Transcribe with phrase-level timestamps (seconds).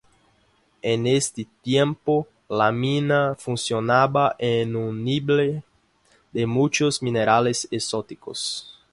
[0.81, 5.61] En este tiempo, la mina funcionaba en un nivel
[6.31, 8.79] de muchos minerales exóticos.